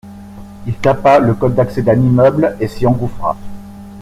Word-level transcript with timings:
Il 0.65 0.73
tapa 0.77 1.19
le 1.19 1.35
code 1.35 1.53
d’accès 1.53 1.83
d’un 1.83 1.93
immeuble 1.99 2.57
et 2.59 2.67
s’y 2.67 2.87
engouffra. 2.87 3.37